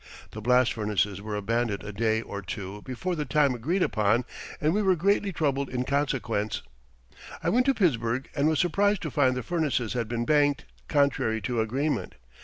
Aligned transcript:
The 0.31 0.41
blast 0.41 0.73
furnaces 0.73 1.21
were 1.21 1.35
abandoned 1.35 1.83
a 1.83 1.93
day 1.93 2.23
or 2.23 2.41
two 2.41 2.81
before 2.81 3.15
the 3.15 3.23
time 3.23 3.53
agreed 3.53 3.83
upon, 3.83 4.25
and 4.59 4.73
we 4.73 4.81
were 4.81 4.95
greatly 4.95 5.31
troubled 5.31 5.69
in 5.69 5.83
consequence. 5.83 6.63
I 7.43 7.49
went 7.49 7.67
to 7.67 7.75
Pittsburgh 7.75 8.27
and 8.35 8.47
was 8.47 8.59
surprised 8.59 9.03
to 9.03 9.11
find 9.11 9.35
the 9.35 9.43
furnaces 9.43 9.93
had 9.93 10.07
been 10.07 10.25
banked, 10.25 10.65
contrary 10.87 11.39
to 11.41 11.61
agreement. 11.61 12.15